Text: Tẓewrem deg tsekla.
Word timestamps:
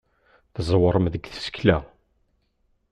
Tẓewrem 0.53 1.05
deg 1.13 1.23
tsekla. 1.35 1.77